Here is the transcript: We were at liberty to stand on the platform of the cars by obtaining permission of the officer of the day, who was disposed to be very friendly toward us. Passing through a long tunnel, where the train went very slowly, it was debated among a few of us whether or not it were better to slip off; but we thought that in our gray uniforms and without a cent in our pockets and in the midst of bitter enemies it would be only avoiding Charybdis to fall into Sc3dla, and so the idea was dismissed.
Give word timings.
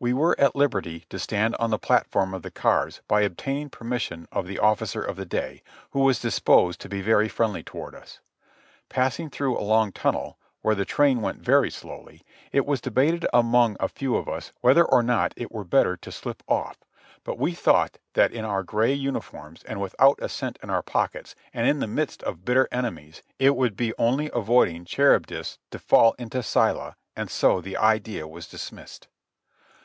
We 0.00 0.12
were 0.12 0.38
at 0.38 0.54
liberty 0.54 1.06
to 1.08 1.18
stand 1.18 1.56
on 1.56 1.70
the 1.70 1.76
platform 1.78 2.32
of 2.32 2.42
the 2.42 2.52
cars 2.52 3.02
by 3.08 3.22
obtaining 3.22 3.70
permission 3.70 4.28
of 4.30 4.46
the 4.46 4.60
officer 4.60 5.02
of 5.02 5.16
the 5.16 5.24
day, 5.26 5.60
who 5.90 5.98
was 5.98 6.20
disposed 6.20 6.80
to 6.82 6.88
be 6.88 7.00
very 7.02 7.28
friendly 7.28 7.64
toward 7.64 7.96
us. 7.96 8.20
Passing 8.88 9.28
through 9.28 9.58
a 9.58 9.66
long 9.68 9.90
tunnel, 9.90 10.38
where 10.62 10.76
the 10.76 10.84
train 10.84 11.20
went 11.20 11.40
very 11.40 11.68
slowly, 11.68 12.22
it 12.52 12.64
was 12.64 12.80
debated 12.80 13.26
among 13.34 13.76
a 13.80 13.88
few 13.88 14.14
of 14.14 14.28
us 14.28 14.52
whether 14.60 14.84
or 14.84 15.02
not 15.02 15.32
it 15.36 15.50
were 15.50 15.64
better 15.64 15.96
to 15.96 16.12
slip 16.12 16.44
off; 16.46 16.78
but 17.24 17.36
we 17.36 17.52
thought 17.52 17.98
that 18.12 18.30
in 18.30 18.44
our 18.44 18.62
gray 18.62 18.92
uniforms 18.92 19.64
and 19.64 19.80
without 19.80 20.16
a 20.22 20.28
cent 20.28 20.60
in 20.62 20.70
our 20.70 20.80
pockets 20.80 21.34
and 21.52 21.66
in 21.66 21.80
the 21.80 21.88
midst 21.88 22.22
of 22.22 22.44
bitter 22.44 22.68
enemies 22.70 23.20
it 23.40 23.56
would 23.56 23.74
be 23.76 23.92
only 23.98 24.30
avoiding 24.32 24.84
Charybdis 24.84 25.58
to 25.72 25.78
fall 25.80 26.14
into 26.20 26.38
Sc3dla, 26.38 26.94
and 27.16 27.28
so 27.28 27.60
the 27.60 27.76
idea 27.76 28.28
was 28.28 28.46
dismissed. 28.46 29.08